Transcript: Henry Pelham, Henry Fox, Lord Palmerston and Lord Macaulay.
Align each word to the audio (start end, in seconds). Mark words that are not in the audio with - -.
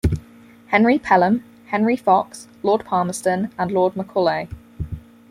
Henry 0.69 0.97
Pelham, 0.97 1.43
Henry 1.67 1.95
Fox, 1.95 2.47
Lord 2.63 2.83
Palmerston 2.83 3.51
and 3.55 3.71
Lord 3.71 3.95
Macaulay. 3.95 4.47